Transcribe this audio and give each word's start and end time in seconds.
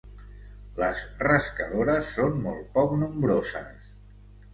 Les 0.83 1.01
rascadores 1.27 2.09
són 2.13 2.39
molt 2.47 2.65
poc 2.79 2.97
nombroses. 3.03 3.93